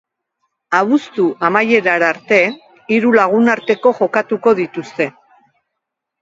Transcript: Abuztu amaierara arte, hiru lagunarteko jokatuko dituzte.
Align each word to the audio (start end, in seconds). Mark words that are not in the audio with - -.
Abuztu 0.77 1.25
amaierara 1.49 2.09
arte, 2.13 2.39
hiru 2.95 3.13
lagunarteko 3.19 3.93
jokatuko 4.01 4.55
dituzte. 4.63 5.09